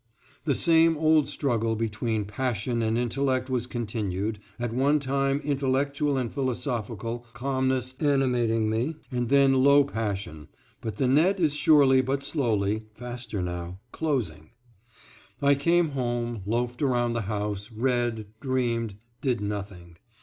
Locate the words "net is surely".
11.07-12.01